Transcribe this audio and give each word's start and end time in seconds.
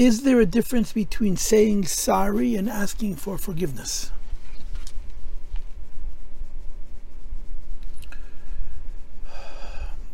Is 0.00 0.22
there 0.22 0.40
a 0.40 0.46
difference 0.46 0.94
between 0.94 1.36
saying 1.36 1.84
sorry 1.84 2.56
and 2.56 2.70
asking 2.70 3.16
for 3.16 3.36
forgiveness? 3.36 4.10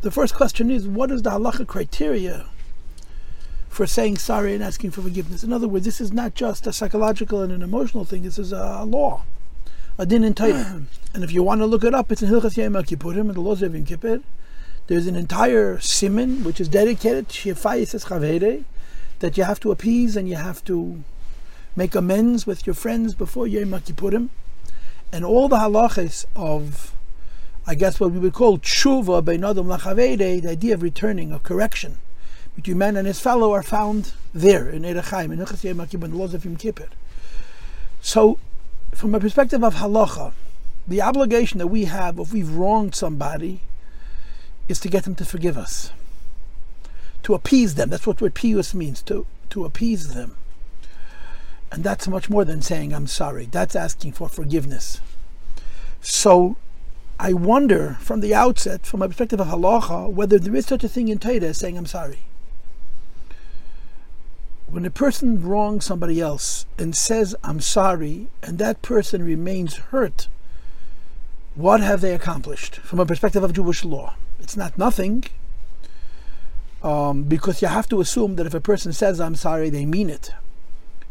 The 0.01 0.11
first 0.11 0.35
question 0.35 0.73
is 0.73 0.89
what 0.89 1.13
is 1.13 1.23
the 1.23 1.31
halacha 1.31 1.69
criteria 1.69 2.47
for 3.69 3.87
saying 3.87 4.17
sorry 4.17 4.55
and 4.55 4.65
asking 4.65 4.91
for 4.91 5.03
forgiveness? 5.03 5.45
In 5.45 5.53
other 5.53 5.69
words, 5.69 5.85
this 5.85 6.01
is 6.01 6.13
not 6.13 6.35
just 6.35 6.67
a 6.67 6.73
psychological 6.73 7.41
and 7.43 7.53
an 7.53 7.63
emotional 7.63 8.05
thing, 8.05 8.25
this 8.25 8.41
is 8.41 8.51
a 8.51 8.83
law, 8.83 9.23
a 9.99 10.07
din 10.07 10.25
in 10.25 10.35
Torah. 10.35 10.83
and 11.15 11.25
if 11.25 11.33
you 11.33 11.43
want 11.43 11.61
to 11.61 11.67
look 11.67 11.85
it 11.85 11.95
up, 11.95 12.13
it's 12.13 12.23
in 12.23 12.31
Hilchas 12.31 12.57
Yom 12.57 12.75
Kippurim 12.75 13.29
and 13.29 13.35
the 13.35 13.41
laws 13.41 13.63
of 13.63 13.75
Yom 13.75 13.85
Kippur. 13.85 14.21
There's 14.87 15.07
an 15.07 15.17
entire 15.17 15.81
simon 15.81 16.45
which 16.45 16.61
is 16.61 16.69
dedicated 16.69 17.29
to 17.29 17.55
Chavere 17.55 18.65
that 19.19 19.37
you 19.37 19.45
have 19.45 19.61
to 19.61 19.71
appease 19.71 20.17
and 20.17 20.29
you 20.29 20.37
have 20.37 20.65
to 20.65 21.03
make 21.75 21.95
amends 21.95 22.47
with 22.47 22.67
your 22.67 22.75
friends 22.75 23.15
before 23.15 23.47
Yom 23.47 23.71
Kippurim. 23.71 24.29
And 25.13 25.25
all 25.25 25.49
the 25.49 25.57
halachas 25.57 26.27
of 26.35 26.93
I 27.69 27.75
guess 27.75 27.99
what 27.99 28.13
we 28.13 28.21
would 28.21 28.33
call 28.33 28.59
tshuva 28.59 29.25
beinadam 29.25 29.77
lachavede, 29.77 30.43
the 30.43 30.51
idea 30.51 30.75
of 30.75 30.83
returning, 30.83 31.33
of 31.33 31.43
correction 31.43 31.99
between 32.55 32.79
man 32.79 32.97
and 32.97 33.09
his 33.09 33.21
fellow, 33.21 33.53
are 33.53 33.63
found 33.63 34.13
there 34.33 34.69
in 34.69 34.83
Orach 34.83 35.11
Chaim, 35.11 35.33
in 35.33 35.39
Hilchas 35.39 35.65
Yom 35.65 35.81
in 35.81 36.11
the 36.13 36.17
laws 36.17 36.33
of 36.33 36.45
Yom 36.45 36.57
Kippur. 36.57 36.87
So, 38.01 38.39
from 38.97 39.15
a 39.15 39.21
perspective 39.21 39.63
of 39.63 39.75
halacha, 39.75 40.33
the 40.89 41.03
obligation 41.03 41.59
that 41.59 41.67
we 41.67 41.85
have 41.85 42.19
if 42.19 42.33
we've 42.33 42.51
wronged 42.51 42.95
somebody 42.95 43.61
is 44.69 44.81
to 44.81 44.89
get 44.89 45.05
them 45.05 45.15
to 45.17 45.25
forgive 45.25 45.59
us, 45.59 45.93
to 47.23 47.35
appease 47.35 47.75
them. 47.75 47.91
That's 47.91 48.07
what, 48.07 48.19
pius 48.35 48.75
means, 48.75 49.03
to, 49.03 49.27
to 49.51 49.67
appease 49.67 50.15
them. 50.15 50.37
And 51.71 51.85
that's 51.85 52.09
much 52.09 52.31
more 52.31 52.47
than 52.47 52.63
saying, 52.63 52.95
I'm 52.95 53.07
sorry. 53.07 53.45
That's 53.45 53.77
asking 53.77 54.13
for 54.13 54.31
forgiveness. 54.31 55.01
So, 56.01 56.57
I 57.21 57.35
wonder 57.35 57.99
from 58.01 58.21
the 58.21 58.35
outset, 58.35 58.87
from 58.87 59.03
a 59.03 59.09
perspective 59.09 59.41
of 59.41 59.49
halacha, 59.49 60.11
whether 60.11 60.39
there 60.39 60.55
is 60.55 60.65
such 60.65 60.85
a 60.85 60.89
thing 60.89 61.09
in 61.09 61.19
Torah 61.19 61.41
as 61.41 61.59
saying 61.59 61.77
I'm 61.77 61.87
sorry. 61.87 62.21
When 64.77 64.85
a 64.85 64.91
person 64.91 65.43
wrongs 65.43 65.87
somebody 65.87 66.21
else 66.21 66.67
and 66.77 66.95
says 66.95 67.35
I'm 67.43 67.61
sorry, 67.61 68.29
and 68.43 68.59
that 68.59 68.83
person 68.83 69.23
remains 69.23 69.77
hurt, 69.77 70.29
what 71.55 71.81
have 71.81 72.03
they 72.03 72.15
accomplished 72.15 72.77
from 72.77 73.01
a 73.01 73.07
perspective 73.07 73.43
of 73.43 73.55
Jewish 73.55 73.87
law? 73.87 74.17
It's 74.39 74.55
not 74.55 74.77
nothing, 74.77 75.25
um, 76.83 77.23
because 77.23 77.63
you 77.63 77.69
have 77.69 77.89
to 77.89 78.03
assume 78.03 78.37
that 78.37 78.45
if 78.45 78.53
a 78.53 78.61
person 78.61 78.93
says 78.93 79.19
I'm 79.19 79.35
sorry, 79.35 79.71
they 79.71 79.87
mean 79.87 80.11
it, 80.11 80.33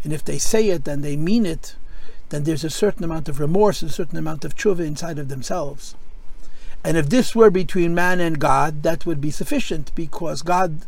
and 0.03 0.13
if 0.13 0.23
they 0.23 0.37
say 0.37 0.69
it, 0.69 0.87
and 0.87 1.03
they 1.03 1.17
mean 1.17 1.47
it 1.47 1.75
then 2.29 2.43
there's 2.43 2.63
a 2.63 2.69
certain 2.69 3.03
amount 3.03 3.27
of 3.29 3.39
remorse, 3.39 3.81
a 3.81 3.89
certain 3.89 4.19
amount 4.19 4.45
of 4.45 4.55
tshuva 4.55 4.85
inside 4.85 5.17
of 5.17 5.27
themselves. 5.27 5.95
And 6.83 6.97
if 6.97 7.09
this 7.09 7.33
were 7.33 7.49
between 7.49 7.95
man 7.95 8.19
and 8.19 8.37
God, 8.37 8.83
that 8.83 9.07
would 9.07 9.19
be 9.19 9.31
sufficient 9.31 9.91
because 9.95 10.43
God, 10.43 10.85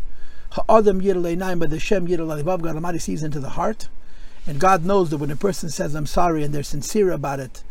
Ha'adam 0.51 1.01
Yiraleinayim, 1.01 1.59
but 1.59 1.69
the 1.69 1.79
Shem 1.79 2.07
Yiraleinayim, 2.07 2.61
God 2.61 2.75
Almighty 2.75 2.99
sees 2.99 3.23
into 3.23 3.39
the 3.39 3.49
heart. 3.49 3.89
And 4.45 4.59
God 4.59 4.85
knows 4.85 5.09
that 5.09 5.17
when 5.17 5.31
a 5.31 5.35
person 5.35 5.69
says, 5.69 5.93
I'm 5.93 6.05
sorry, 6.05 6.43
and 6.43 6.53
they're 6.53 6.63
sincere 6.63 7.11
about 7.11 7.39
it, 7.39 7.63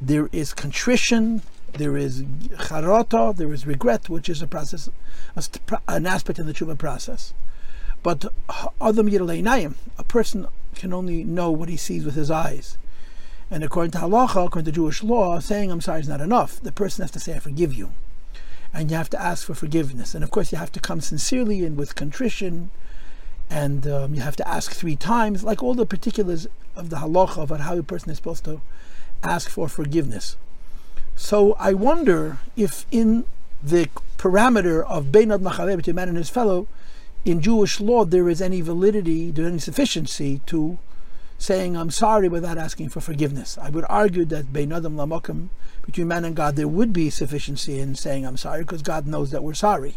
there 0.00 0.28
is 0.30 0.52
contrition, 0.52 1.42
there 1.72 1.96
is 1.96 2.22
charata, 2.22 3.34
there 3.34 3.52
is 3.52 3.66
regret, 3.66 4.08
which 4.08 4.28
is 4.28 4.42
a 4.42 4.46
process, 4.46 4.88
an 5.88 6.06
aspect 6.06 6.38
in 6.38 6.46
the 6.46 6.52
tshuva 6.52 6.76
process. 6.76 7.32
But 8.02 8.26
Adam 8.80 9.10
Yiraleinayim, 9.10 9.74
a 9.96 10.04
person 10.04 10.46
can 10.74 10.92
only 10.92 11.24
know 11.24 11.50
what 11.50 11.68
he 11.68 11.76
sees 11.76 12.04
with 12.04 12.14
his 12.14 12.30
eyes. 12.30 12.78
And 13.50 13.64
according 13.64 13.92
to 13.92 13.98
halacha, 13.98 14.46
according 14.46 14.66
to 14.66 14.72
Jewish 14.72 15.02
law, 15.02 15.40
saying 15.40 15.70
I'm 15.70 15.80
sorry 15.80 16.00
is 16.00 16.08
not 16.08 16.20
enough. 16.20 16.60
The 16.60 16.72
person 16.72 17.02
has 17.02 17.10
to 17.12 17.20
say 17.20 17.34
I 17.34 17.38
forgive 17.38 17.74
you, 17.74 17.90
and 18.72 18.90
you 18.90 18.96
have 18.96 19.10
to 19.10 19.20
ask 19.20 19.46
for 19.46 19.54
forgiveness. 19.54 20.14
And 20.14 20.22
of 20.22 20.30
course, 20.30 20.52
you 20.52 20.58
have 20.58 20.72
to 20.72 20.80
come 20.80 21.00
sincerely 21.00 21.64
and 21.64 21.76
with 21.76 21.94
contrition, 21.94 22.70
and 23.50 23.86
um, 23.86 24.14
you 24.14 24.20
have 24.20 24.36
to 24.36 24.48
ask 24.48 24.72
three 24.72 24.96
times, 24.96 25.42
like 25.42 25.62
all 25.62 25.74
the 25.74 25.86
particulars 25.86 26.46
of 26.76 26.90
the 26.90 26.96
halacha 26.96 27.42
about 27.42 27.60
how 27.60 27.76
a 27.76 27.82
person 27.82 28.10
is 28.10 28.18
supposed 28.18 28.44
to 28.44 28.60
ask 29.22 29.48
for 29.48 29.68
forgiveness. 29.68 30.36
So 31.16 31.54
I 31.58 31.72
wonder 31.72 32.38
if 32.56 32.86
in 32.90 33.24
the 33.62 33.88
parameter 34.18 34.84
of 34.84 35.06
Beinad 35.06 35.40
Machaveh 35.40 35.76
between 35.76 35.96
man 35.96 36.08
and 36.08 36.16
his 36.16 36.30
fellow, 36.30 36.68
in 37.24 37.40
Jewish 37.40 37.80
law 37.80 38.04
there 38.04 38.28
is 38.28 38.40
any 38.40 38.60
validity, 38.60 39.30
there 39.30 39.44
is 39.46 39.50
any 39.50 39.58
sufficiency 39.58 40.40
to 40.46 40.78
saying 41.38 41.76
I'm 41.76 41.90
sorry 41.90 42.28
without 42.28 42.58
asking 42.58 42.88
for 42.88 43.00
forgiveness. 43.00 43.56
I 43.58 43.70
would 43.70 43.84
argue 43.88 44.24
that 44.26 44.52
between 44.52 46.08
man 46.08 46.24
and 46.24 46.36
God, 46.36 46.56
there 46.56 46.68
would 46.68 46.92
be 46.92 47.10
sufficiency 47.10 47.78
in 47.78 47.94
saying 47.94 48.26
I'm 48.26 48.36
sorry 48.36 48.62
because 48.62 48.82
God 48.82 49.06
knows 49.06 49.30
that 49.30 49.44
we're 49.44 49.54
sorry. 49.54 49.96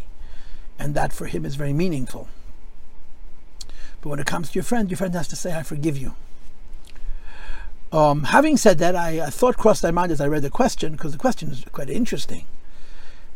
And 0.78 0.94
that 0.94 1.12
for 1.12 1.26
him 1.26 1.44
is 1.44 1.56
very 1.56 1.72
meaningful. 1.72 2.28
But 4.00 4.08
when 4.08 4.18
it 4.18 4.26
comes 4.26 4.50
to 4.50 4.54
your 4.54 4.64
friend, 4.64 4.90
your 4.90 4.96
friend 4.96 5.14
has 5.14 5.28
to 5.28 5.36
say, 5.36 5.56
I 5.56 5.62
forgive 5.62 5.98
you. 5.98 6.14
Um, 7.92 8.24
having 8.24 8.56
said 8.56 8.78
that, 8.78 8.96
I, 8.96 9.10
a 9.10 9.30
thought 9.30 9.58
crossed 9.58 9.82
my 9.82 9.90
mind 9.90 10.10
as 10.12 10.20
I 10.20 10.26
read 10.26 10.42
the 10.42 10.50
question, 10.50 10.92
because 10.92 11.12
the 11.12 11.18
question 11.18 11.50
is 11.50 11.64
quite 11.72 11.90
interesting. 11.90 12.46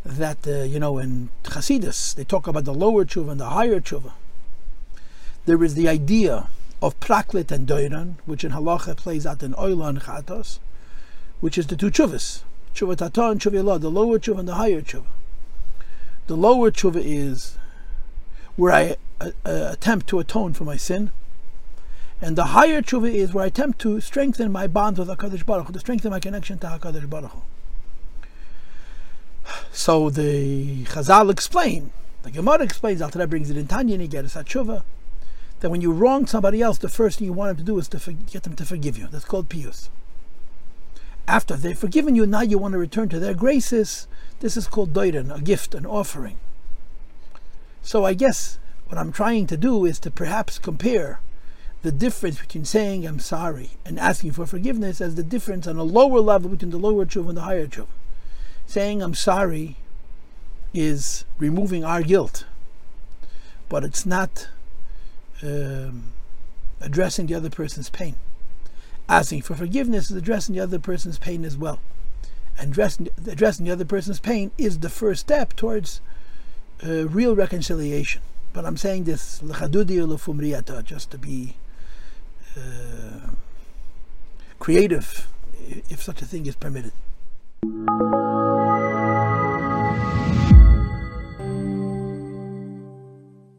That, 0.04 0.46
uh, 0.46 0.62
you 0.62 0.78
know, 0.78 0.98
in 0.98 1.28
Chasidus, 1.44 2.14
they 2.14 2.24
talk 2.24 2.46
about 2.46 2.64
the 2.64 2.72
lower 2.72 3.04
tshuva 3.04 3.32
and 3.32 3.40
the 3.40 3.50
higher 3.50 3.80
tshuva. 3.80 4.12
There 5.44 5.62
is 5.62 5.74
the 5.74 5.88
idea 5.88 6.48
of 6.82 6.98
Praklit 7.00 7.50
and 7.50 7.66
Doiran, 7.66 8.16
which 8.26 8.44
in 8.44 8.52
Halacha 8.52 8.96
plays 8.96 9.26
out 9.26 9.42
in 9.42 9.54
Oila 9.54 9.88
and 9.88 10.00
Chatos, 10.00 10.58
which 11.40 11.56
is 11.56 11.66
the 11.66 11.76
two 11.76 11.90
chuvas, 11.90 12.42
Tshuva 12.74 12.96
Tata 12.96 13.30
and 13.30 13.40
Tshuva 13.40 13.80
the 13.80 13.90
lower 13.90 14.18
tshuva 14.18 14.40
and 14.40 14.48
the 14.48 14.54
higher 14.54 14.82
tshuva. 14.82 15.06
The 16.26 16.36
lower 16.36 16.70
tshuva 16.70 17.00
is 17.02 17.56
where 18.56 18.72
I 18.72 18.96
uh, 19.20 19.30
uh, 19.44 19.68
attempt 19.72 20.08
to 20.08 20.18
atone 20.18 20.52
for 20.52 20.64
my 20.64 20.76
sin, 20.76 21.12
and 22.20 22.36
the 22.36 22.46
higher 22.46 22.82
tshuva 22.82 23.12
is 23.12 23.32
where 23.32 23.44
I 23.44 23.48
attempt 23.48 23.78
to 23.80 24.00
strengthen 24.00 24.52
my 24.52 24.66
bonds 24.66 24.98
with 24.98 25.08
HaKadosh 25.08 25.46
Baruch 25.46 25.68
Hu, 25.68 25.72
to 25.72 25.80
strengthen 25.80 26.10
my 26.10 26.20
connection 26.20 26.58
to 26.58 26.66
HaKadosh 26.66 27.08
Baruch 27.08 27.30
Hu. 27.32 27.42
So 29.72 30.10
the 30.10 30.84
Chazal 30.84 31.30
explain, 31.30 31.92
the 32.22 32.30
Gemara 32.30 32.62
explains, 32.62 33.00
Al 33.00 33.10
brings 33.26 33.50
it 33.50 33.56
in 33.56 33.66
Tanya, 33.66 33.98
and 33.98 34.10
gets 34.10 34.36
a 34.36 34.44
tshuva 34.44 34.82
that 35.60 35.70
when 35.70 35.80
you 35.80 35.92
wrong 35.92 36.26
somebody 36.26 36.60
else, 36.60 36.78
the 36.78 36.88
first 36.88 37.18
thing 37.18 37.26
you 37.26 37.32
want 37.32 37.56
them 37.56 37.64
to 37.64 37.72
do 37.72 37.78
is 37.78 37.88
to 37.88 37.98
for, 37.98 38.12
get 38.12 38.42
them 38.42 38.56
to 38.56 38.64
forgive 38.64 38.98
you. 38.98 39.08
That's 39.08 39.24
called 39.24 39.48
pius. 39.48 39.90
After 41.28 41.56
they've 41.56 41.78
forgiven 41.78 42.14
you, 42.14 42.26
now 42.26 42.42
you 42.42 42.58
want 42.58 42.72
to 42.72 42.78
return 42.78 43.08
to 43.08 43.18
their 43.18 43.34
graces. 43.34 44.06
This 44.40 44.56
is 44.56 44.68
called 44.68 44.92
doiren, 44.92 45.34
a 45.34 45.40
gift, 45.40 45.74
an 45.74 45.86
offering. 45.86 46.38
So 47.82 48.04
I 48.04 48.14
guess 48.14 48.58
what 48.86 48.98
I'm 48.98 49.12
trying 49.12 49.46
to 49.48 49.56
do 49.56 49.84
is 49.84 49.98
to 50.00 50.10
perhaps 50.10 50.58
compare 50.58 51.20
the 51.82 51.92
difference 51.92 52.40
between 52.40 52.64
saying 52.64 53.06
I'm 53.06 53.20
sorry 53.20 53.70
and 53.84 53.98
asking 53.98 54.32
for 54.32 54.46
forgiveness 54.46 55.00
as 55.00 55.14
the 55.14 55.22
difference 55.22 55.66
on 55.66 55.76
a 55.76 55.82
lower 55.82 56.20
level 56.20 56.50
between 56.50 56.70
the 56.70 56.78
lower 56.78 57.04
tshuva 57.04 57.28
and 57.28 57.38
the 57.38 57.42
higher 57.42 57.66
tshuva. 57.66 57.86
Saying 58.66 59.02
I'm 59.02 59.14
sorry 59.14 59.76
is 60.74 61.24
removing 61.38 61.84
our 61.84 62.02
guilt, 62.02 62.44
but 63.68 63.84
it's 63.84 64.04
not 64.04 64.48
um, 65.42 66.12
addressing 66.80 67.26
the 67.26 67.34
other 67.34 67.50
person's 67.50 67.90
pain. 67.90 68.16
Asking 69.08 69.42
for 69.42 69.54
forgiveness 69.54 70.10
is 70.10 70.16
addressing 70.16 70.54
the 70.54 70.60
other 70.60 70.78
person's 70.78 71.18
pain 71.18 71.44
as 71.44 71.56
well. 71.56 71.78
And 72.58 72.72
addressing, 72.72 73.08
addressing 73.26 73.66
the 73.66 73.72
other 73.72 73.84
person's 73.84 74.18
pain 74.18 74.50
is 74.58 74.78
the 74.78 74.88
first 74.88 75.20
step 75.20 75.54
towards 75.54 76.00
uh, 76.84 77.06
real 77.08 77.36
reconciliation. 77.36 78.22
But 78.52 78.64
I'm 78.64 78.76
saying 78.76 79.04
this 79.04 79.42
just 80.82 81.10
to 81.10 81.18
be 81.18 81.56
uh, 82.56 83.30
creative, 84.58 85.28
if 85.90 86.02
such 86.02 86.22
a 86.22 86.24
thing 86.24 86.46
is 86.46 86.56
permitted. 86.56 86.92